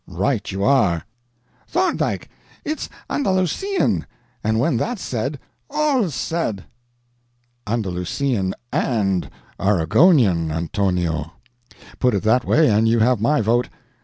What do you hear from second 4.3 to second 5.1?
and when that's